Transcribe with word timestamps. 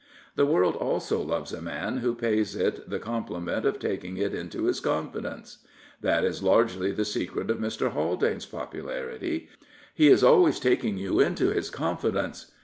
The 0.35 0.47
world 0.47 0.75
also 0.77 1.21
loves 1.21 1.53
a 1.53 1.61
man 1.61 1.97
who 1.97 2.15
pays 2.15 2.55
it 2.55 2.89
the 2.89 2.99
compli 2.99 3.39
ment 3.39 3.67
of 3.67 3.77
taking 3.77 4.17
it 4.17 4.33
into 4.33 4.63
his 4.65 4.79
confidence. 4.79 5.59
That 6.01 6.25
is 6.25 6.41
largely 6.41 6.91
the 6.91 7.05
secret 7.05 7.51
of 7.51 7.59
Mr. 7.59 7.91
Haldane's 7.91 8.47
popularity. 8.47 9.47
He 9.93 10.07
is 10.07 10.23
always 10.23 10.59
taking 10.59 10.97
you 10.97 11.19
into 11.19 11.49
his 11.49 11.69
confidence. 11.69 12.49